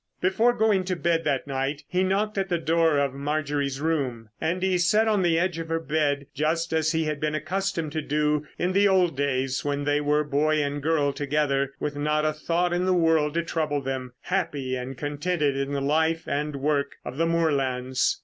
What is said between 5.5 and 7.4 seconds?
of her bed just as he had been